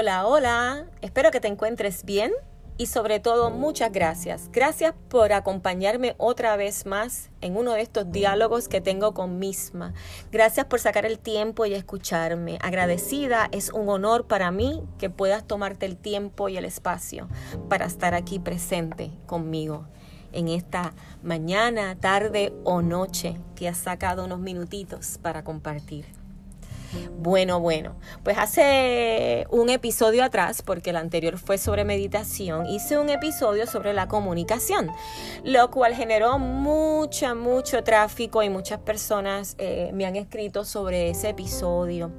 Hola, 0.00 0.26
hola, 0.26 0.86
espero 1.02 1.30
que 1.30 1.40
te 1.40 1.48
encuentres 1.48 2.06
bien 2.06 2.32
y 2.78 2.86
sobre 2.86 3.20
todo 3.20 3.50
muchas 3.50 3.92
gracias. 3.92 4.48
Gracias 4.50 4.94
por 5.10 5.34
acompañarme 5.34 6.14
otra 6.16 6.56
vez 6.56 6.86
más 6.86 7.28
en 7.42 7.54
uno 7.54 7.74
de 7.74 7.82
estos 7.82 8.10
diálogos 8.10 8.66
que 8.66 8.80
tengo 8.80 9.12
con 9.12 9.38
misma. 9.38 9.92
Gracias 10.32 10.64
por 10.64 10.80
sacar 10.80 11.04
el 11.04 11.18
tiempo 11.18 11.66
y 11.66 11.74
escucharme. 11.74 12.58
Agradecida, 12.62 13.50
es 13.52 13.74
un 13.74 13.90
honor 13.90 14.26
para 14.26 14.50
mí 14.50 14.82
que 14.96 15.10
puedas 15.10 15.46
tomarte 15.46 15.84
el 15.84 15.98
tiempo 15.98 16.48
y 16.48 16.56
el 16.56 16.64
espacio 16.64 17.28
para 17.68 17.84
estar 17.84 18.14
aquí 18.14 18.38
presente 18.38 19.10
conmigo 19.26 19.86
en 20.32 20.48
esta 20.48 20.94
mañana, 21.22 21.94
tarde 22.00 22.54
o 22.64 22.80
noche 22.80 23.36
que 23.54 23.68
has 23.68 23.76
sacado 23.76 24.24
unos 24.24 24.38
minutitos 24.38 25.18
para 25.18 25.44
compartir. 25.44 26.19
Bueno, 27.18 27.60
bueno, 27.60 27.96
pues 28.22 28.38
hace 28.38 29.46
un 29.50 29.70
episodio 29.70 30.24
atrás, 30.24 30.62
porque 30.62 30.90
el 30.90 30.96
anterior 30.96 31.38
fue 31.38 31.58
sobre 31.58 31.84
meditación, 31.84 32.66
hice 32.66 32.98
un 32.98 33.10
episodio 33.10 33.66
sobre 33.66 33.92
la 33.92 34.08
comunicación, 34.08 34.90
lo 35.44 35.70
cual 35.70 35.94
generó 35.94 36.38
mucha, 36.38 37.34
mucho 37.34 37.84
tráfico 37.84 38.42
y 38.42 38.50
muchas 38.50 38.80
personas 38.80 39.54
eh, 39.58 39.90
me 39.92 40.06
han 40.06 40.16
escrito 40.16 40.64
sobre 40.64 41.10
ese 41.10 41.30
episodio. 41.30 42.10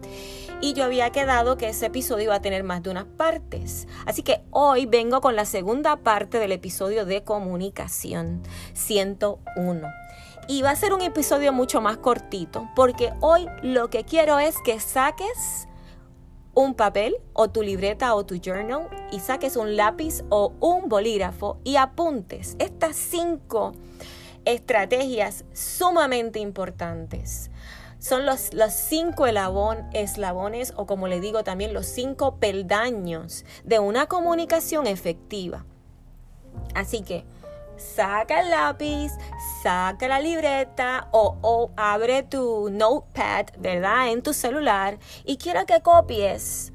Y 0.64 0.74
yo 0.74 0.84
había 0.84 1.10
quedado 1.10 1.58
que 1.58 1.70
ese 1.70 1.88
episodio 1.88 2.26
iba 2.26 2.36
a 2.36 2.42
tener 2.42 2.64
más 2.64 2.84
de 2.84 2.92
unas 2.92 3.06
partes. 3.06 3.88
Así 4.06 4.22
que 4.22 4.42
hoy 4.52 4.86
vengo 4.86 5.20
con 5.20 5.36
la 5.36 5.46
segunda 5.46 5.98
parte 5.98 6.38
del 6.38 6.52
episodio 6.52 7.06
de 7.06 7.24
comunicación 7.24 8.44
101. 8.74 10.01
Y 10.52 10.64
va 10.64 10.72
a 10.72 10.76
ser 10.76 10.92
un 10.92 11.02
episodio 11.02 11.54
mucho 11.54 11.80
más 11.80 11.96
cortito 11.96 12.70
porque 12.76 13.14
hoy 13.22 13.48
lo 13.64 13.90
que 13.90 14.04
quiero 14.04 14.38
es 14.38 14.58
que 14.66 14.82
saques 14.82 15.70
un 16.54 16.74
papel 16.74 17.16
o 17.32 17.50
tu 17.50 17.62
libreta 17.62 18.14
o 18.16 18.26
tu 18.26 18.36
journal 18.36 18.90
y 19.14 19.22
saques 19.22 19.56
un 19.56 19.78
lápiz 19.78 20.26
o 20.28 20.52
un 20.60 20.90
bolígrafo 20.90 21.62
y 21.64 21.78
apuntes 21.78 22.58
estas 22.60 22.98
cinco 22.98 23.72
estrategias 24.44 25.46
sumamente 25.54 26.40
importantes. 26.40 27.50
Son 28.00 28.26
los, 28.26 28.54
los 28.54 28.74
cinco 28.74 29.28
eslabones 29.28 30.74
o 30.76 30.86
como 30.86 31.08
le 31.08 31.22
digo 31.22 31.46
también 31.46 31.74
los 31.74 31.86
cinco 31.86 32.40
peldaños 32.42 33.46
de 33.64 33.80
una 33.80 34.08
comunicación 34.08 34.86
efectiva. 34.86 35.64
Así 36.76 37.04
que 37.04 37.24
saca 37.82 38.42
el 38.42 38.50
lápiz, 38.50 39.12
saca 39.64 40.08
la 40.08 40.20
libreta 40.20 41.08
o, 41.12 41.72
abre 41.76 42.24
tu 42.24 42.70
notepad, 42.70 43.48
¿verdad? 43.58 44.10
En 44.10 44.22
tu 44.22 44.34
celular 44.34 45.00
y 45.26 45.38
quiero 45.38 45.66
que 45.66 45.82
copies 45.82 46.71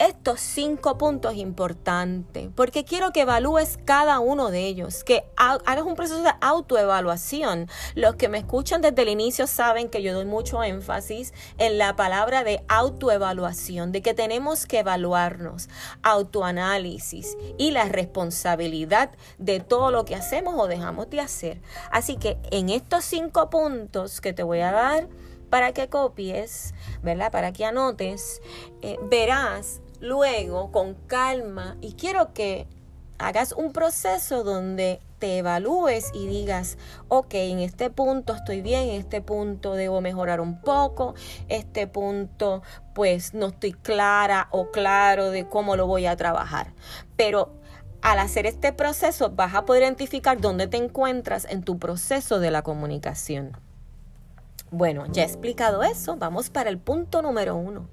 estos 0.00 0.40
cinco 0.40 0.96
puntos 0.96 1.36
importantes, 1.36 2.48
porque 2.54 2.86
quiero 2.86 3.12
que 3.12 3.20
evalúes 3.20 3.78
cada 3.84 4.18
uno 4.18 4.50
de 4.50 4.66
ellos, 4.66 5.04
que 5.04 5.24
hagas 5.36 5.84
un 5.84 5.94
proceso 5.94 6.22
de 6.22 6.32
autoevaluación. 6.40 7.68
Los 7.94 8.16
que 8.16 8.30
me 8.30 8.38
escuchan 8.38 8.80
desde 8.80 9.02
el 9.02 9.10
inicio 9.10 9.46
saben 9.46 9.90
que 9.90 10.02
yo 10.02 10.14
doy 10.14 10.24
mucho 10.24 10.64
énfasis 10.64 11.34
en 11.58 11.76
la 11.76 11.96
palabra 11.96 12.44
de 12.44 12.64
autoevaluación, 12.68 13.92
de 13.92 14.00
que 14.00 14.14
tenemos 14.14 14.64
que 14.64 14.78
evaluarnos, 14.78 15.68
autoanálisis 16.02 17.36
y 17.58 17.70
la 17.70 17.84
responsabilidad 17.84 19.10
de 19.36 19.60
todo 19.60 19.90
lo 19.90 20.06
que 20.06 20.14
hacemos 20.14 20.54
o 20.56 20.66
dejamos 20.66 21.10
de 21.10 21.20
hacer. 21.20 21.60
Así 21.90 22.16
que 22.16 22.38
en 22.50 22.70
estos 22.70 23.04
cinco 23.04 23.50
puntos 23.50 24.22
que 24.22 24.32
te 24.32 24.42
voy 24.42 24.60
a 24.60 24.72
dar, 24.72 25.08
para 25.50 25.72
que 25.72 25.88
copies, 25.88 26.72
¿verdad? 27.02 27.30
Para 27.30 27.52
que 27.52 27.64
anotes, 27.64 28.40
eh, 28.82 28.98
verás 29.10 29.82
luego 30.00 30.72
con 30.72 30.94
calma 31.06 31.76
y 31.80 31.92
quiero 31.92 32.32
que 32.32 32.66
hagas 33.18 33.52
un 33.52 33.72
proceso 33.72 34.44
donde 34.44 35.00
te 35.18 35.38
evalúes 35.38 36.10
y 36.14 36.26
digas, 36.26 36.78
ok, 37.08 37.34
en 37.34 37.58
este 37.58 37.90
punto 37.90 38.34
estoy 38.34 38.62
bien, 38.62 38.88
en 38.88 39.00
este 39.00 39.20
punto 39.20 39.74
debo 39.74 40.00
mejorar 40.00 40.40
un 40.40 40.60
poco, 40.60 41.14
este 41.48 41.86
punto 41.86 42.62
pues 42.94 43.34
no 43.34 43.48
estoy 43.48 43.72
clara 43.72 44.48
o 44.50 44.70
claro 44.70 45.30
de 45.30 45.46
cómo 45.46 45.76
lo 45.76 45.86
voy 45.86 46.06
a 46.06 46.16
trabajar. 46.16 46.72
Pero 47.16 47.52
al 48.00 48.18
hacer 48.18 48.46
este 48.46 48.72
proceso 48.72 49.30
vas 49.30 49.54
a 49.54 49.66
poder 49.66 49.82
identificar 49.82 50.40
dónde 50.40 50.66
te 50.66 50.78
encuentras 50.78 51.44
en 51.44 51.62
tu 51.62 51.78
proceso 51.78 52.40
de 52.40 52.50
la 52.50 52.62
comunicación. 52.62 53.52
Bueno, 54.70 55.04
ya 55.12 55.22
he 55.22 55.26
explicado 55.26 55.82
eso, 55.82 56.16
vamos 56.16 56.48
para 56.48 56.70
el 56.70 56.78
punto 56.78 57.20
número 57.20 57.56
uno. 57.56 57.88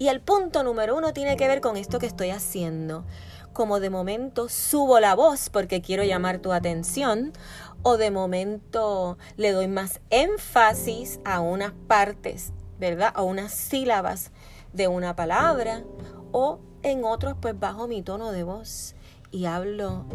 Y 0.00 0.08
el 0.08 0.22
punto 0.22 0.62
número 0.62 0.96
uno 0.96 1.12
tiene 1.12 1.36
que 1.36 1.46
ver 1.46 1.60
con 1.60 1.76
esto 1.76 1.98
que 1.98 2.06
estoy 2.06 2.30
haciendo. 2.30 3.04
Como 3.52 3.80
de 3.80 3.90
momento 3.90 4.48
subo 4.48 4.98
la 4.98 5.14
voz 5.14 5.50
porque 5.50 5.82
quiero 5.82 6.02
llamar 6.04 6.38
tu 6.38 6.54
atención 6.54 7.34
o 7.82 7.98
de 7.98 8.10
momento 8.10 9.18
le 9.36 9.52
doy 9.52 9.68
más 9.68 10.00
énfasis 10.08 11.20
a 11.26 11.40
unas 11.40 11.72
partes, 11.86 12.54
¿verdad? 12.78 13.12
A 13.14 13.20
unas 13.20 13.52
sílabas 13.52 14.32
de 14.72 14.88
una 14.88 15.14
palabra 15.16 15.84
o 16.32 16.60
en 16.82 17.04
otros 17.04 17.36
pues 17.38 17.60
bajo 17.60 17.86
mi 17.86 18.00
tono 18.00 18.32
de 18.32 18.42
voz 18.42 18.94
y 19.30 19.44
hablo 19.44 20.06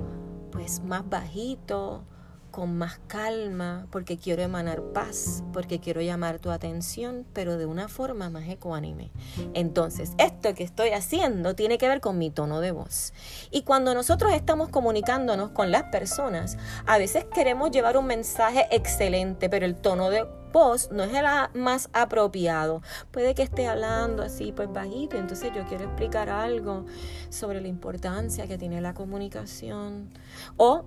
pues 0.51 0.81
más 0.81 1.07
bajito 1.07 2.05
con 2.55 2.77
más 2.77 3.01
calma, 3.07 3.85
porque 3.91 4.17
quiero 4.17 4.41
emanar 4.41 4.81
paz, 4.93 5.43
porque 5.51 5.81
quiero 5.81 5.99
llamar 5.99 6.39
tu 6.39 6.51
atención, 6.51 7.25
pero 7.33 7.57
de 7.57 7.65
una 7.65 7.89
forma 7.89 8.29
más 8.29 8.47
ecuánime. 8.47 9.11
Entonces, 9.53 10.13
esto 10.19 10.55
que 10.55 10.63
estoy 10.63 10.91
haciendo 10.91 11.53
tiene 11.53 11.77
que 11.77 11.89
ver 11.89 11.99
con 11.99 12.17
mi 12.17 12.29
tono 12.29 12.61
de 12.61 12.71
voz. 12.71 13.11
Y 13.51 13.63
cuando 13.63 13.93
nosotros 13.93 14.31
estamos 14.31 14.69
comunicándonos 14.69 15.51
con 15.51 15.69
las 15.69 15.83
personas, 15.83 16.57
a 16.85 16.97
veces 16.97 17.25
queremos 17.25 17.71
llevar 17.71 17.97
un 17.97 18.05
mensaje 18.05 18.67
excelente, 18.71 19.49
pero 19.49 19.65
el 19.65 19.75
tono 19.75 20.09
de 20.09 20.25
voz 20.53 20.89
no 20.93 21.03
es 21.03 21.13
el 21.13 21.25
más 21.61 21.89
apropiado. 21.91 22.81
Puede 23.11 23.35
que 23.35 23.43
esté 23.43 23.67
hablando 23.67 24.23
así, 24.23 24.53
pues 24.53 24.71
bajito, 24.71 25.17
entonces 25.17 25.51
yo 25.53 25.65
quiero 25.65 25.83
explicar 25.83 26.29
algo 26.29 26.85
sobre 27.27 27.59
la 27.59 27.67
importancia 27.67 28.47
que 28.47 28.57
tiene 28.57 28.79
la 28.79 28.93
comunicación. 28.93 30.09
O 30.55 30.85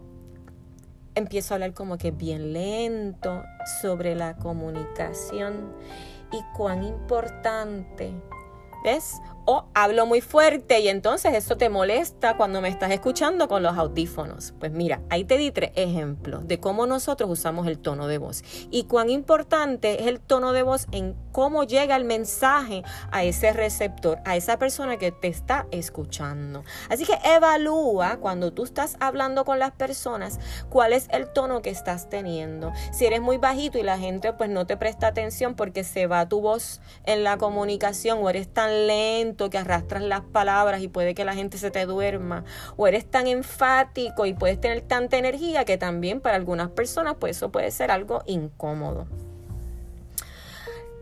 empiezo 1.19 1.53
a 1.53 1.57
hablar 1.57 1.75
como 1.75 1.99
que 1.99 2.11
bien 2.11 2.53
lento 2.53 3.43
sobre 3.81 4.15
la 4.15 4.37
comunicación 4.37 5.73
y 6.33 6.43
cuán 6.57 6.83
importante, 6.83 8.13
¿ves? 8.85 9.15
O 9.51 9.65
hablo 9.73 10.05
muy 10.05 10.21
fuerte 10.21 10.79
y 10.81 10.89
entonces 10.89 11.33
eso 11.33 11.57
te 11.57 11.71
molesta 11.71 12.37
cuando 12.37 12.61
me 12.61 12.69
estás 12.69 12.91
escuchando 12.91 13.49
con 13.49 13.63
los 13.63 13.79
audífonos. 13.79 14.53
Pues 14.61 14.73
mira, 14.73 15.01
ahí 15.09 15.25
te 15.25 15.39
di 15.39 15.51
tres 15.51 15.71
ejemplos 15.75 16.47
de 16.47 16.61
cómo 16.61 16.87
nosotros 16.87 17.31
usamos 17.31 17.67
el 17.67 17.79
tono 17.79 18.09
de 18.09 18.19
voz 18.19 18.43
y 18.71 18.85
cuán 18.85 19.09
importante 19.09 20.03
es 20.03 20.07
el 20.07 20.21
tono 20.21 20.53
de 20.53 20.65
voz 20.65 20.87
en 20.93 21.17
cómo 21.33 21.65
llega 21.65 21.97
el 21.97 22.05
mensaje 22.05 22.83
a 23.11 23.25
ese 23.25 23.55
receptor, 23.55 24.19
a 24.27 24.37
esa 24.37 24.59
persona 24.59 24.99
que 24.99 25.13
te 25.13 25.29
está 25.29 25.67
escuchando. 25.71 26.63
Así 26.91 27.07
que 27.07 27.19
evalúa 27.25 28.19
cuando 28.19 28.53
tú 28.53 28.65
estás 28.65 28.99
hablando 29.01 29.47
con 29.47 29.59
las 29.59 29.71
personas 29.71 30.41
cuál 30.69 30.93
es 30.93 31.09
el 31.11 31.33
tono 31.33 31.63
que 31.63 31.71
estás 31.71 32.11
teniendo. 32.11 32.71
Si 32.93 33.07
eres 33.07 33.23
muy 33.23 33.39
bajito 33.39 33.79
y 33.79 33.83
la 33.83 33.97
gente 33.97 34.35
pues 34.35 34.51
no 34.51 34.67
te 34.67 34.77
presta 34.77 35.07
atención 35.07 35.55
porque 35.55 35.85
se 35.85 36.07
va 36.07 36.29
tu 36.29 36.43
voz 36.43 36.83
en 37.05 37.25
la 37.25 37.39
comunicación 37.39 38.19
o 38.21 38.29
eres 38.29 38.53
tan 38.53 38.87
lento 38.87 39.38
que 39.39 39.59
arrastras 39.59 40.03
las 40.03 40.21
palabras 40.21 40.83
y 40.83 40.89
puede 40.89 41.15
que 41.15 41.25
la 41.25 41.35
gente 41.35 41.57
se 41.59 41.71
te 41.71 41.87
duerma, 41.87 42.45
o 42.77 42.87
eres 42.87 43.09
tan 43.09 43.27
enfático 43.27 44.27
y 44.27 44.35
puedes 44.35 44.61
tener 44.61 44.83
tanta 44.83 45.17
energía 45.17 45.65
que 45.65 45.79
también 45.79 46.21
para 46.21 46.37
algunas 46.37 46.71
personas 46.71 47.15
pues 47.19 47.37
eso 47.37 47.51
puede 47.51 47.71
ser 47.71 47.91
algo 47.91 48.23
incómodo. 48.27 49.07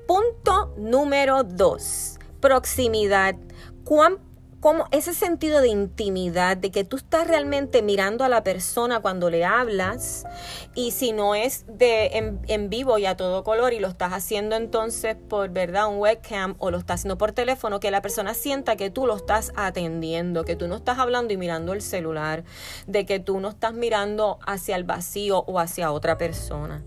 Punto 0.07 0.73
número 0.77 1.43
dos, 1.43 2.19
proximidad. 2.41 3.35
¿Cuán 3.85 4.19
como 4.61 4.87
ese 4.91 5.15
sentido 5.15 5.61
de 5.61 5.69
intimidad, 5.69 6.57
de 6.57 6.71
que 6.71 6.85
tú 6.85 6.97
estás 6.97 7.27
realmente 7.29 7.83
mirando 7.83 8.25
a 8.25 8.29
la 8.29 8.43
persona 8.43 9.01
cuando 9.01 9.31
le 9.31 9.45
hablas 9.45 10.25
y 10.75 10.93
si 10.93 11.13
no 11.13 11.35
es 11.35 11.65
de 11.69 12.39
en, 12.47 12.71
vivo 12.71 12.99
y 12.99 13.07
a 13.07 13.17
todo 13.17 13.45
color 13.45 13.73
y 13.73 13.81
lo 13.81 13.89
estás 13.89 14.13
haciendo 14.13 14.57
entonces 14.57 15.17
por 15.29 15.51
verdad 15.51 15.89
un 15.89 15.99
webcam 15.99 16.57
o 16.59 16.71
lo 16.71 16.79
estás 16.79 17.01
haciendo 17.01 17.19
por 17.19 17.33
teléfono, 17.33 17.81
que 17.81 17.91
la 17.91 18.03
persona 18.03 18.35
sienta 18.35 18.77
que 18.77 18.91
tú 18.91 19.07
lo 19.07 19.17
estás 19.17 19.53
atendiendo, 19.57 20.45
que 20.45 20.57
tú 20.57 20.69
no 20.69 20.77
estás 20.77 20.99
hablando 20.99 21.33
y 21.33 21.37
mirando 21.37 21.73
el 21.73 21.83
celular, 21.83 22.45
de 22.87 23.07
que 23.07 23.21
tú 23.21 23.41
no 23.41 23.51
estás 23.51 23.75
mirando 23.75 24.39
hacia 24.47 24.77
el 24.77 24.85
vacío 24.85 25.45
o 25.47 25.61
hacia 25.61 25.93
otra 25.93 26.19
persona. 26.19 26.83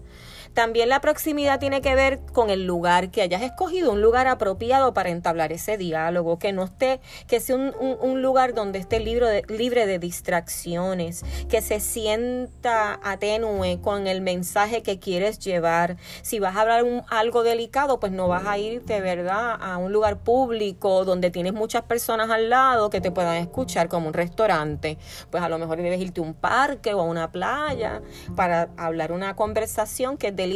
También 0.59 0.89
la 0.89 0.99
proximidad 0.99 1.57
tiene 1.57 1.79
que 1.79 1.95
ver 1.95 2.19
con 2.33 2.49
el 2.49 2.65
lugar, 2.65 3.11
que 3.11 3.21
hayas 3.21 3.43
escogido 3.43 3.93
un 3.93 4.01
lugar 4.01 4.27
apropiado 4.27 4.93
para 4.93 5.07
entablar 5.07 5.53
ese 5.53 5.77
diálogo, 5.77 6.37
que 6.37 6.51
no 6.51 6.65
esté, 6.65 6.99
que 7.29 7.39
sea 7.39 7.55
un, 7.55 8.21
lugar 8.21 8.53
donde 8.53 8.77
esté 8.77 8.99
libre 8.99 9.27
de, 9.27 9.43
libre 9.47 9.85
de 9.85 9.99
distracciones, 9.99 11.23
que 11.47 11.61
se 11.61 11.79
sienta 11.79 12.99
atenue 13.01 13.79
con 13.79 14.05
el 14.05 14.19
mensaje 14.19 14.83
que 14.83 14.99
quieres 14.99 15.39
llevar. 15.39 15.95
Si 16.23 16.39
vas 16.39 16.57
a 16.57 16.61
hablar 16.63 16.83
algo 17.07 17.43
delicado, 17.43 18.01
pues 18.01 18.11
no 18.11 18.27
vas 18.27 18.45
a 18.45 18.57
ir 18.57 18.83
de 18.83 18.99
verdad 18.99 19.55
a 19.61 19.77
un 19.77 19.93
lugar 19.93 20.17
público 20.17 21.05
donde 21.05 21.31
tienes 21.31 21.53
muchas 21.53 21.83
personas 21.83 22.29
al 22.31 22.49
lado 22.49 22.89
que 22.89 22.99
te 22.99 23.11
puedan 23.11 23.37
escuchar 23.37 23.87
como 23.87 24.07
un 24.07 24.13
restaurante. 24.13 24.97
Pues 25.31 25.41
a 25.41 25.47
lo 25.47 25.57
mejor 25.57 25.77
debes 25.77 26.01
irte 26.01 26.19
a 26.19 26.23
un 26.25 26.33
parque 26.33 26.93
o 26.93 26.99
a 26.99 27.05
una 27.05 27.31
playa 27.31 28.01
para 28.35 28.71
hablar 28.75 29.13
una 29.13 29.37
conversación 29.37 30.17
que 30.17 30.27
es 30.27 30.35
delicada, 30.35 30.48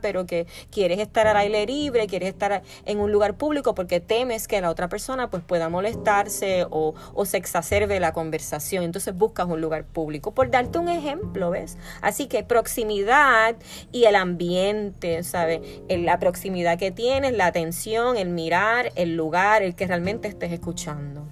pero 0.00 0.26
que 0.26 0.46
quieres 0.70 0.98
estar 0.98 1.26
al 1.26 1.36
aire 1.36 1.66
libre, 1.66 2.06
quieres 2.06 2.30
estar 2.30 2.62
en 2.84 3.00
un 3.00 3.12
lugar 3.12 3.34
público 3.34 3.74
porque 3.74 4.00
temes 4.00 4.48
que 4.48 4.60
la 4.60 4.70
otra 4.70 4.88
persona 4.88 5.30
pues 5.30 5.42
pueda 5.42 5.68
molestarse 5.68 6.66
o, 6.70 6.94
o 7.14 7.24
se 7.24 7.36
exacerbe 7.36 8.00
la 8.00 8.12
conversación. 8.12 8.84
Entonces 8.84 9.14
buscas 9.14 9.46
un 9.46 9.60
lugar 9.60 9.84
público. 9.84 10.32
Por 10.32 10.50
darte 10.50 10.78
un 10.78 10.88
ejemplo, 10.88 11.50
¿ves? 11.50 11.76
Así 12.00 12.26
que 12.26 12.42
proximidad 12.42 13.56
y 13.92 14.04
el 14.04 14.16
ambiente, 14.16 15.22
¿sabes? 15.22 15.60
La 15.88 16.18
proximidad 16.18 16.78
que 16.78 16.90
tienes, 16.90 17.32
la 17.32 17.46
atención, 17.46 18.16
el 18.16 18.30
mirar, 18.30 18.92
el 18.96 19.16
lugar, 19.16 19.62
el 19.62 19.74
que 19.74 19.86
realmente 19.86 20.28
estés 20.28 20.52
escuchando. 20.52 21.26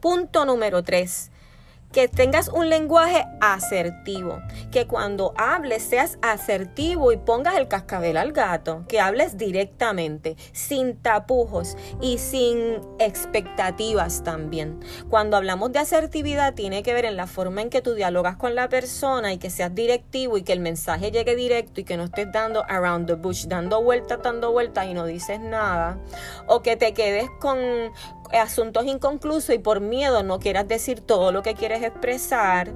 Punto 0.00 0.46
número 0.46 0.82
tres 0.82 1.29
que 1.92 2.08
tengas 2.08 2.48
un 2.48 2.68
lenguaje 2.68 3.26
asertivo, 3.40 4.40
que 4.70 4.86
cuando 4.86 5.34
hables 5.36 5.82
seas 5.82 6.18
asertivo 6.22 7.12
y 7.12 7.16
pongas 7.16 7.56
el 7.56 7.68
cascabel 7.68 8.16
al 8.16 8.32
gato, 8.32 8.84
que 8.88 9.00
hables 9.00 9.36
directamente, 9.36 10.36
sin 10.52 10.96
tapujos 10.96 11.76
y 12.00 12.18
sin 12.18 12.80
expectativas 12.98 14.22
también. 14.22 14.78
Cuando 15.08 15.36
hablamos 15.36 15.72
de 15.72 15.80
asertividad 15.80 16.54
tiene 16.54 16.82
que 16.82 16.94
ver 16.94 17.04
en 17.04 17.16
la 17.16 17.26
forma 17.26 17.62
en 17.62 17.70
que 17.70 17.82
tú 17.82 17.94
dialogas 17.94 18.36
con 18.36 18.54
la 18.54 18.68
persona 18.68 19.32
y 19.32 19.38
que 19.38 19.50
seas 19.50 19.74
directivo 19.74 20.36
y 20.36 20.42
que 20.42 20.52
el 20.52 20.60
mensaje 20.60 21.10
llegue 21.10 21.34
directo 21.34 21.80
y 21.80 21.84
que 21.84 21.96
no 21.96 22.04
estés 22.04 22.30
dando 22.32 22.64
around 22.68 23.06
the 23.06 23.14
bush, 23.14 23.46
dando 23.46 23.82
vueltas, 23.82 24.20
dando 24.22 24.52
vueltas 24.52 24.86
y 24.86 24.94
no 24.94 25.06
dices 25.06 25.40
nada, 25.40 25.98
o 26.46 26.62
que 26.62 26.76
te 26.76 26.94
quedes 26.94 27.28
con, 27.40 27.58
asuntos 28.32 28.86
inconclusos 28.86 29.54
y 29.54 29.58
por 29.58 29.80
miedo 29.80 30.22
no 30.22 30.38
quieras 30.38 30.68
decir 30.68 31.00
todo 31.00 31.32
lo 31.32 31.42
que 31.42 31.54
quieres 31.54 31.82
expresar. 31.82 32.72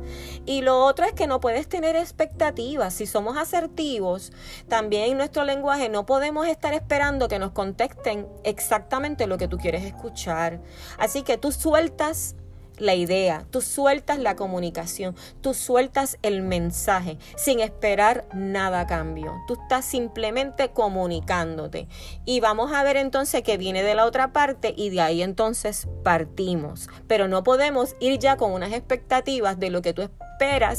Y 0.47 0.63
lo 0.63 0.85
otro 0.85 1.07
es 1.07 1.13
que 1.13 1.27
no 1.27 1.41
puedes 1.41 1.69
tener 1.69 1.97
expectativas. 1.97 2.95
Si 2.95 3.07
somos 3.07 3.37
asertivos, 3.37 4.33
también 4.69 5.11
en 5.11 5.19
nuestro 5.19 5.45
lenguaje 5.45 5.89
no 5.89 6.07
podemos 6.07 6.47
estar 6.47 6.75
esperando 6.75 7.29
que 7.29 7.39
nos 7.39 7.53
contesten 7.53 8.27
exactamente 8.45 9.27
lo 9.27 9.39
que 9.39 9.49
tú 9.49 9.59
quieres 9.59 9.85
escuchar. 9.85 10.61
Así 10.99 11.23
que 11.23 11.39
tú 11.39 11.53
sueltas 11.53 12.37
la 12.79 12.95
idea, 12.95 13.47
tú 13.51 13.61
sueltas 13.61 14.19
la 14.19 14.37
comunicación, 14.37 15.15
tú 15.41 15.55
sueltas 15.55 16.19
el 16.23 16.43
mensaje 16.43 17.19
sin 17.37 17.61
esperar 17.61 18.27
nada 18.33 18.81
a 18.81 18.87
cambio. 18.87 19.33
Tú 19.47 19.55
estás 19.55 19.85
simplemente 19.85 20.71
comunicándote. 20.71 21.89
Y 22.25 22.41
vamos 22.41 22.73
a 22.73 22.83
ver 22.83 22.97
entonces 22.97 23.43
que 23.43 23.57
viene 23.57 23.83
de 23.83 23.95
la 23.95 24.07
otra 24.07 24.33
parte 24.33 24.75
y 24.77 24.91
de 24.91 25.01
ahí 25.01 25.23
entonces 25.23 25.89
partimos. 26.03 26.89
Pero 27.07 27.29
no 27.29 27.45
podemos 27.45 27.97
ir 28.01 28.19
ya 28.19 28.37
con 28.37 28.53
unas 28.53 28.73
expectativas 28.73 29.59
de 29.59 29.71
lo 29.71 29.83
que 29.83 29.93
tú 29.93 30.03
esperas 30.03 30.24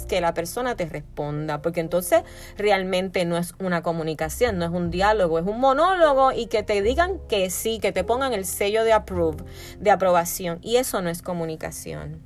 que 0.07 0.21
la 0.21 0.33
persona 0.33 0.75
te 0.75 0.85
responda, 0.85 1.61
porque 1.61 1.79
entonces 1.79 2.23
realmente 2.57 3.25
no 3.25 3.37
es 3.37 3.53
una 3.59 3.81
comunicación, 3.81 4.57
no 4.57 4.65
es 4.65 4.71
un 4.71 4.91
diálogo, 4.91 5.39
es 5.39 5.45
un 5.45 5.59
monólogo 5.59 6.31
y 6.31 6.47
que 6.47 6.63
te 6.63 6.81
digan 6.81 7.19
que 7.27 7.49
sí, 7.49 7.79
que 7.79 7.91
te 7.91 8.03
pongan 8.03 8.33
el 8.33 8.45
sello 8.45 8.83
de 8.83 8.93
approve, 8.93 9.43
de 9.79 9.91
aprobación, 9.91 10.59
y 10.61 10.75
eso 10.75 11.01
no 11.01 11.09
es 11.09 11.21
comunicación. 11.21 12.21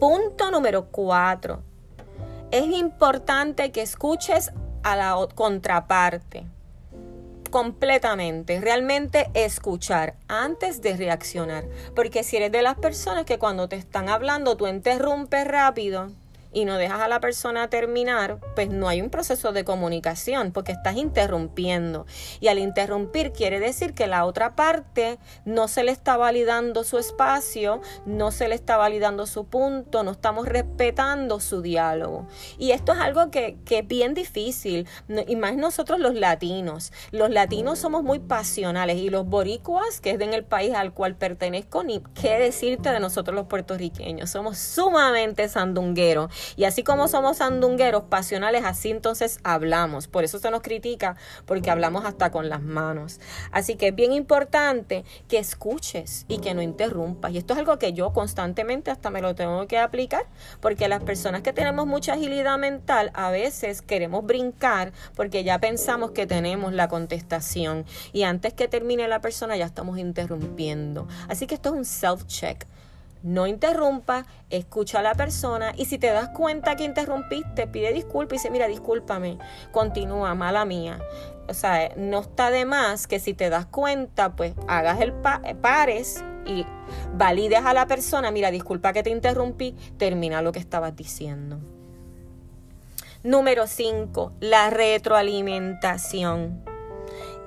Punto 0.00 0.50
número 0.50 0.86
cuatro. 0.86 1.62
Es 2.50 2.66
importante 2.66 3.70
que 3.70 3.82
escuches 3.82 4.52
a 4.82 4.96
la 4.96 5.16
contraparte 5.34 6.46
completamente, 7.52 8.60
realmente 8.60 9.30
escuchar 9.34 10.16
antes 10.26 10.82
de 10.82 10.96
reaccionar. 10.96 11.64
Porque 11.94 12.24
si 12.24 12.38
eres 12.38 12.50
de 12.50 12.62
las 12.62 12.76
personas 12.76 13.24
que 13.24 13.38
cuando 13.38 13.68
te 13.68 13.76
están 13.76 14.08
hablando 14.08 14.56
tú 14.56 14.66
interrumpes 14.66 15.46
rápido, 15.46 16.10
y 16.52 16.64
no 16.64 16.76
dejas 16.76 17.00
a 17.00 17.08
la 17.08 17.20
persona 17.20 17.68
terminar, 17.68 18.38
pues 18.54 18.68
no 18.68 18.88
hay 18.88 19.00
un 19.00 19.10
proceso 19.10 19.52
de 19.52 19.64
comunicación 19.64 20.52
porque 20.52 20.72
estás 20.72 20.96
interrumpiendo. 20.96 22.06
Y 22.40 22.48
al 22.48 22.58
interrumpir 22.58 23.32
quiere 23.32 23.60
decir 23.60 23.94
que 23.94 24.06
la 24.06 24.24
otra 24.24 24.54
parte 24.54 25.18
no 25.44 25.68
se 25.68 25.84
le 25.84 25.92
está 25.92 26.16
validando 26.16 26.84
su 26.84 26.98
espacio, 26.98 27.80
no 28.04 28.30
se 28.30 28.48
le 28.48 28.54
está 28.54 28.76
validando 28.76 29.26
su 29.26 29.46
punto, 29.46 30.02
no 30.02 30.12
estamos 30.12 30.46
respetando 30.46 31.40
su 31.40 31.62
diálogo. 31.62 32.26
Y 32.58 32.72
esto 32.72 32.92
es 32.92 32.98
algo 32.98 33.30
que, 33.30 33.56
que 33.64 33.78
es 33.78 33.88
bien 33.88 34.14
difícil, 34.14 34.86
y 35.26 35.36
más 35.36 35.56
nosotros 35.56 35.98
los 35.98 36.14
latinos. 36.14 36.92
Los 37.10 37.30
latinos 37.30 37.78
somos 37.78 38.02
muy 38.02 38.18
pasionales 38.18 38.96
y 38.96 39.10
los 39.10 39.26
boricuas, 39.26 40.00
que 40.00 40.10
es 40.10 40.20
en 40.20 40.34
el 40.34 40.44
país 40.44 40.74
al 40.74 40.92
cual 40.92 41.16
pertenezco, 41.16 41.82
ni 41.82 42.02
qué 42.14 42.38
decirte 42.38 42.90
de 42.90 43.00
nosotros 43.00 43.34
los 43.34 43.46
puertorriqueños. 43.46 44.30
Somos 44.30 44.58
sumamente 44.58 45.48
sandungueros 45.48 46.30
y 46.56 46.64
así 46.64 46.82
como 46.82 47.08
somos 47.08 47.38
sandungueros 47.38 48.04
pasionales, 48.04 48.64
así 48.64 48.90
entonces 48.90 49.38
hablamos. 49.44 50.08
Por 50.08 50.24
eso 50.24 50.38
se 50.38 50.50
nos 50.50 50.62
critica, 50.62 51.16
porque 51.46 51.70
hablamos 51.70 52.04
hasta 52.04 52.30
con 52.30 52.48
las 52.48 52.62
manos. 52.62 53.20
Así 53.50 53.76
que 53.76 53.88
es 53.88 53.94
bien 53.94 54.12
importante 54.12 55.04
que 55.28 55.38
escuches 55.38 56.24
y 56.28 56.38
que 56.38 56.54
no 56.54 56.62
interrumpas. 56.62 57.32
Y 57.32 57.38
esto 57.38 57.54
es 57.54 57.58
algo 57.58 57.78
que 57.78 57.92
yo 57.92 58.12
constantemente 58.12 58.90
hasta 58.90 59.10
me 59.10 59.20
lo 59.20 59.34
tengo 59.34 59.66
que 59.66 59.78
aplicar, 59.78 60.26
porque 60.60 60.88
las 60.88 61.02
personas 61.02 61.42
que 61.42 61.52
tenemos 61.52 61.86
mucha 61.86 62.14
agilidad 62.14 62.58
mental 62.58 63.10
a 63.14 63.30
veces 63.30 63.82
queremos 63.82 64.24
brincar 64.24 64.92
porque 65.14 65.44
ya 65.44 65.58
pensamos 65.58 66.12
que 66.12 66.26
tenemos 66.26 66.72
la 66.72 66.88
contestación 66.88 67.84
y 68.12 68.22
antes 68.22 68.54
que 68.54 68.68
termine 68.68 69.08
la 69.08 69.20
persona 69.20 69.56
ya 69.56 69.66
estamos 69.66 69.98
interrumpiendo. 69.98 71.06
Así 71.28 71.46
que 71.46 71.54
esto 71.54 71.70
es 71.70 71.74
un 71.74 71.84
self-check 71.84 72.66
no 73.22 73.46
interrumpa, 73.46 74.26
escucha 74.50 74.98
a 74.98 75.02
la 75.02 75.14
persona 75.14 75.72
y 75.76 75.86
si 75.86 75.98
te 75.98 76.08
das 76.08 76.30
cuenta 76.30 76.76
que 76.76 76.84
interrumpiste, 76.84 77.66
pide 77.66 77.92
disculpas 77.92 78.32
y 78.32 78.38
dice, 78.38 78.50
mira, 78.50 78.68
discúlpame, 78.68 79.38
continúa, 79.70 80.34
mala 80.34 80.64
mía. 80.64 80.98
O 81.48 81.54
sea, 81.54 81.92
no 81.96 82.20
está 82.20 82.50
de 82.50 82.64
más 82.64 83.06
que 83.06 83.20
si 83.20 83.34
te 83.34 83.50
das 83.50 83.66
cuenta, 83.66 84.34
pues 84.36 84.54
hagas 84.68 85.00
el 85.00 85.12
pares 85.12 86.24
y 86.46 86.64
valides 87.14 87.64
a 87.64 87.74
la 87.74 87.86
persona, 87.86 88.30
mira, 88.30 88.50
disculpa 88.50 88.92
que 88.92 89.02
te 89.02 89.10
interrumpí, 89.10 89.76
termina 89.98 90.42
lo 90.42 90.52
que 90.52 90.58
estabas 90.58 90.96
diciendo. 90.96 91.58
Número 93.22 93.68
5, 93.68 94.32
la 94.40 94.70
retroalimentación 94.70 96.71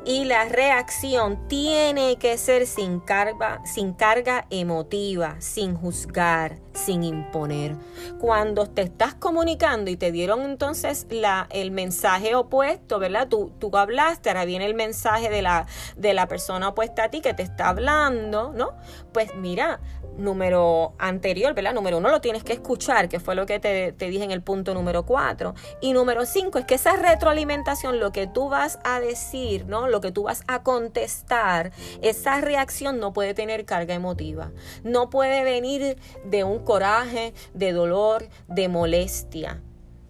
y 0.06 0.24
la 0.26 0.46
reacción 0.46 1.48
tiene 1.48 2.18
que 2.18 2.38
ser 2.38 2.68
sin 2.68 3.00
carga, 3.00 3.62
sin 3.66 3.94
carga 3.94 4.46
emotiva, 4.50 5.36
sin 5.40 5.76
juzgar, 5.76 6.60
sin 6.76 7.04
imponer. 7.04 7.76
Cuando 8.20 8.68
te 8.68 8.84
estás 8.84 9.16
comunicando 9.16 9.90
y 9.90 9.98
te 9.98 10.12
dieron 10.12 10.42
entonces 10.42 11.08
el 11.50 11.72
mensaje 11.72 12.36
opuesto, 12.36 13.00
¿verdad? 13.00 13.28
Tú, 13.28 13.52
tú 13.60 13.76
hablaste, 13.76 14.30
ahora 14.30 14.46
viene 14.46 14.66
el 14.66 14.76
mensaje 14.76 15.30
de 15.30 15.42
la, 15.42 15.66
de 15.96 16.14
la 16.14 16.28
persona 16.28 16.70
opuesta 16.70 17.06
a 17.06 17.10
ti 17.10 17.22
que 17.22 17.34
te 17.34 17.44
está 17.44 17.70
hablando, 17.70 18.54
¿no? 18.54 18.74
Pues 19.12 19.34
mira, 19.36 19.80
número 20.18 20.94
anterior, 20.98 21.54
¿verdad? 21.54 21.74
Número 21.74 21.98
uno 21.98 22.10
lo 22.10 22.22
tienes 22.22 22.44
que 22.44 22.54
escuchar, 22.54 23.10
que 23.10 23.20
fue 23.20 23.36
lo 23.36 23.46
que 23.46 23.60
te, 23.60 23.92
te 23.92 24.10
dije 24.10 24.24
en 24.24 24.32
el 24.32 24.42
punto 24.42 24.74
número 24.74 25.06
cuatro. 25.06 25.56
Y 25.82 25.94
número 25.94 26.26
cinco 26.26 26.60
es 26.60 26.66
que 26.66 26.76
esa 26.76 26.96
retroalimentación, 26.96 28.00
lo 28.00 28.12
que 28.12 28.28
tú 28.28 28.50
vas 28.50 28.80
a 28.84 29.00
decir, 29.00 29.66
¿no? 29.66 29.88
Lo 29.88 30.02
que 30.02 30.12
tú 30.12 30.24
vas 30.24 30.44
a 30.48 30.64
contestar, 30.64 31.72
esa 32.02 32.42
reacción 32.42 33.00
no 33.00 33.14
puede 33.14 33.34
tener 33.34 33.66
carga 33.66 33.94
emotiva. 33.94 34.52
No 34.84 35.10
puede 35.10 35.44
venir 35.44 35.98
de 36.24 36.44
un 36.44 36.60
coraje, 36.66 37.34
de 37.54 37.72
dolor, 37.72 38.28
de 38.50 38.68
molestia 38.68 39.62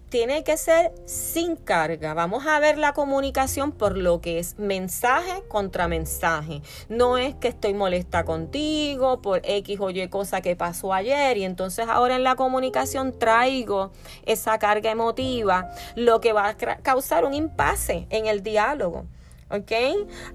tiene 0.08 0.44
que 0.44 0.56
ser 0.56 0.92
sin 1.04 1.56
carga. 1.56 2.14
Vamos 2.14 2.46
a 2.46 2.58
ver 2.60 2.78
la 2.78 2.92
comunicación 2.92 3.72
por 3.72 3.96
lo 3.98 4.20
que 4.20 4.38
es 4.38 4.58
mensaje 4.58 5.42
contra 5.48 5.88
mensaje. 5.88 6.62
No 6.88 7.18
es 7.18 7.34
que 7.34 7.48
estoy 7.48 7.74
molesta 7.74 8.24
contigo 8.24 9.20
por 9.20 9.40
X 9.44 9.78
o 9.80 9.90
Y 9.90 10.08
cosa 10.08 10.40
que 10.40 10.56
pasó 10.56 10.92
ayer 10.92 11.36
y 11.36 11.44
entonces 11.44 11.86
ahora 11.88 12.16
en 12.16 12.24
la 12.24 12.36
comunicación 12.36 13.18
traigo 13.18 13.90
esa 14.24 14.58
carga 14.58 14.90
emotiva, 14.90 15.70
lo 15.96 16.20
que 16.20 16.32
va 16.32 16.48
a 16.48 16.56
causar 16.56 17.24
un 17.24 17.34
impasse 17.34 18.06
en 18.10 18.26
el 18.26 18.42
diálogo. 18.42 19.06
¿Ok? 19.48 19.70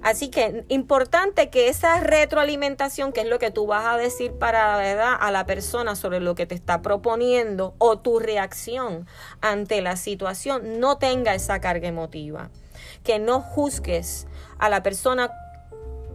Así 0.02 0.28
que 0.28 0.64
importante 0.68 1.50
que 1.50 1.68
esa 1.68 2.00
retroalimentación, 2.00 3.12
que 3.12 3.20
es 3.20 3.26
lo 3.26 3.38
que 3.38 3.50
tú 3.50 3.66
vas 3.66 3.84
a 3.84 3.98
decir 3.98 4.32
para 4.32 4.76
¿verdad? 4.78 5.14
a 5.20 5.30
la 5.30 5.44
persona 5.44 5.96
sobre 5.96 6.20
lo 6.20 6.34
que 6.34 6.46
te 6.46 6.54
está 6.54 6.80
proponiendo 6.80 7.74
o 7.76 7.98
tu 7.98 8.18
reacción 8.18 9.06
ante 9.42 9.82
la 9.82 9.96
situación, 9.96 10.80
no 10.80 10.96
tenga 10.96 11.34
esa 11.34 11.60
carga 11.60 11.88
emotiva. 11.88 12.50
Que 13.04 13.18
no 13.18 13.40
juzgues 13.40 14.26
a 14.58 14.70
la 14.70 14.82
persona 14.82 15.30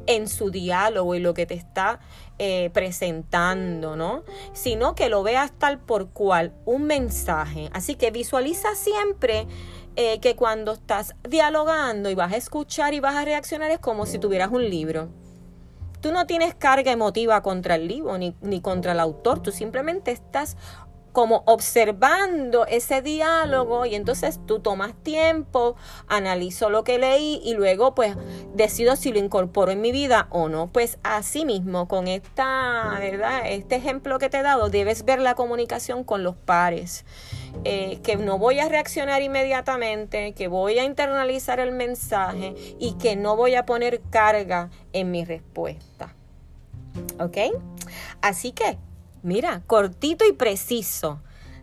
en 0.07 0.27
su 0.27 0.49
diálogo 0.49 1.13
y 1.13 1.19
lo 1.19 1.33
que 1.33 1.45
te 1.45 1.53
está 1.53 1.99
eh, 2.39 2.71
presentando, 2.73 3.95
¿no? 3.95 4.23
Sino 4.53 4.95
que 4.95 5.09
lo 5.09 5.21
veas 5.21 5.51
tal 5.51 5.79
por 5.79 6.09
cual, 6.09 6.53
un 6.65 6.83
mensaje. 6.83 7.69
Así 7.73 7.95
que 7.95 8.09
visualiza 8.09 8.73
siempre 8.75 9.47
eh, 9.99 10.19
que 10.19 10.35
cuando 10.35 10.73
estás 10.73 11.15
dialogando 11.27 12.11
y 12.11 12.13
vas 12.13 12.31
a 12.31 12.37
escuchar 12.37 12.93
y 12.93 12.99
vas 12.99 13.15
a 13.15 13.25
reaccionar 13.25 13.71
es 13.71 13.79
como 13.79 14.05
si 14.05 14.19
tuvieras 14.19 14.51
un 14.51 14.69
libro. 14.69 15.09
Tú 16.01 16.11
no 16.11 16.27
tienes 16.27 16.53
carga 16.53 16.91
emotiva 16.91 17.41
contra 17.41 17.73
el 17.73 17.87
libro 17.87 18.15
ni, 18.19 18.35
ni 18.41 18.61
contra 18.61 18.91
el 18.91 18.99
autor, 18.99 19.41
tú 19.41 19.51
simplemente 19.51 20.11
estás 20.11 20.55
como 21.13 21.41
observando 21.47 22.67
ese 22.67 23.01
diálogo 23.01 23.87
y 23.87 23.95
entonces 23.95 24.39
tú 24.45 24.59
tomas 24.59 24.93
tiempo, 25.01 25.75
analizo 26.07 26.69
lo 26.69 26.83
que 26.83 26.99
leí 26.99 27.41
y 27.43 27.55
luego 27.55 27.95
pues 27.95 28.15
decido 28.57 28.95
si 28.95 29.11
lo 29.11 29.19
incorporo 29.19 29.71
en 29.71 29.79
mi 29.79 29.91
vida 29.91 30.27
o 30.31 30.49
no. 30.49 30.67
Pues 30.67 30.99
así 31.03 31.45
mismo, 31.45 31.87
con 31.87 32.07
esta. 32.07 32.99
Este 33.45 33.75
ejemplo 33.75 34.19
que 34.19 34.29
te 34.29 34.39
he 34.39 34.43
dado, 34.43 34.69
debes 34.69 35.05
ver 35.05 35.21
la 35.21 35.35
comunicación 35.35 36.03
con 36.03 36.23
los 36.23 36.35
pares. 36.35 37.05
Eh, 37.63 37.99
que 38.03 38.17
no 38.17 38.37
voy 38.37 38.59
a 38.59 38.67
reaccionar 38.67 39.21
inmediatamente, 39.21 40.33
que 40.33 40.47
voy 40.47 40.79
a 40.79 40.83
internalizar 40.83 41.59
el 41.59 41.71
mensaje 41.71 42.53
y 42.79 42.93
que 42.93 43.15
no 43.15 43.35
voy 43.35 43.55
a 43.55 43.65
poner 43.65 44.01
carga 44.09 44.69
en 44.91 45.11
mi 45.11 45.23
respuesta. 45.23 46.13
¿Ok? 47.19 47.37
Así 48.21 48.51
que 48.51 48.77
Mira, 49.23 49.61
cortito 49.67 50.25
y 50.25 50.31
preciso. 50.31 51.21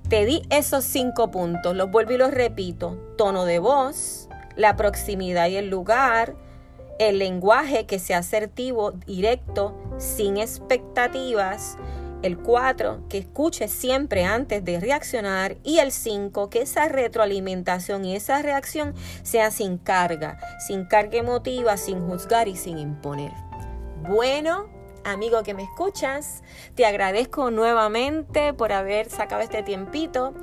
Te 0.09 0.27
di 0.27 0.43
esos 0.51 0.85
cinco 0.85 1.31
puntos, 1.31 1.75
los 1.75 1.91
vuelvo 1.91 2.13
y 2.13 2.19
los 2.19 2.31
repito. 2.31 2.99
Tono 3.17 3.47
de 3.47 3.59
voz, 3.59 4.29
la 4.55 4.77
proximidad 4.77 5.49
y 5.49 5.57
el 5.57 5.71
lugar, 5.71 6.37
el 6.99 7.19
lenguaje 7.19 7.87
que 7.87 7.99
sea 7.99 8.19
asertivo, 8.19 8.93
directo, 9.07 9.75
sin 9.99 10.37
expectativas. 10.37 11.77
El 12.23 12.39
4, 12.39 13.03
que 13.11 13.19
escuche 13.19 13.69
siempre 13.69 14.25
antes 14.25 14.65
de 14.65 14.81
reaccionar. 14.81 15.57
Y 15.63 15.79
el 15.79 15.93
5, 15.93 16.49
que 16.49 16.63
esa 16.63 16.89
retroalimentación 16.89 18.05
y 18.07 18.17
esa 18.17 18.41
reacción 18.41 18.95
sea 19.23 19.51
sin 19.51 19.77
carga, 19.77 20.39
sin 20.67 20.87
carga 20.87 21.19
emotiva, 21.19 21.77
sin 21.77 22.01
juzgar 22.01 22.49
y 22.49 22.57
sin 22.57 22.79
imponer. 22.79 23.33
Bueno, 24.09 24.69
amigo 25.05 25.43
que 25.43 25.55
me 25.55 25.63
escuchas, 25.63 26.43
te 26.75 26.87
agradezco 26.87 27.51
nuevamente 27.51 28.53
por 28.55 28.73
haber 28.73 29.11
sacado 29.11 29.43
este 29.43 29.63
tiempito 29.63 30.35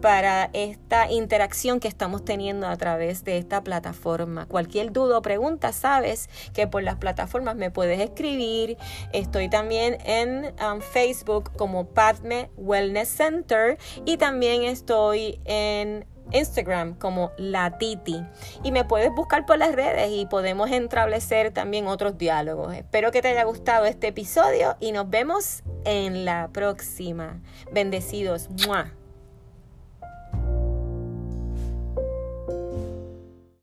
para 0.00 0.50
esta 0.52 1.10
interacción 1.10 1.80
que 1.80 1.88
estamos 1.88 2.24
teniendo 2.24 2.68
a 2.68 2.76
través 2.76 3.24
de 3.24 3.38
esta 3.38 3.62
plataforma. 3.62 4.46
Cualquier 4.46 4.92
duda 4.92 5.18
o 5.18 5.22
pregunta, 5.22 5.72
sabes 5.72 6.28
que 6.52 6.66
por 6.66 6.82
las 6.82 6.96
plataformas 6.96 7.56
me 7.56 7.70
puedes 7.70 8.00
escribir. 8.00 8.76
Estoy 9.12 9.48
también 9.48 9.98
en 10.04 10.54
um, 10.64 10.80
Facebook 10.80 11.50
como 11.56 11.88
Padme 11.88 12.50
Wellness 12.56 13.08
Center 13.08 13.78
y 14.04 14.16
también 14.16 14.62
estoy 14.62 15.40
en 15.44 16.06
Instagram 16.32 16.94
como 16.94 17.32
La 17.36 17.78
Titi. 17.78 18.22
Y 18.62 18.72
me 18.72 18.84
puedes 18.84 19.10
buscar 19.14 19.46
por 19.46 19.58
las 19.58 19.74
redes 19.74 20.10
y 20.10 20.26
podemos 20.26 20.70
establecer 20.70 21.52
también 21.52 21.86
otros 21.86 22.18
diálogos. 22.18 22.74
Espero 22.74 23.10
que 23.10 23.22
te 23.22 23.28
haya 23.28 23.44
gustado 23.44 23.86
este 23.86 24.08
episodio 24.08 24.76
y 24.80 24.92
nos 24.92 25.08
vemos 25.08 25.62
en 25.84 26.24
la 26.24 26.50
próxima. 26.52 27.40
Bendecidos. 27.72 28.48
¡Mua! 28.66 28.97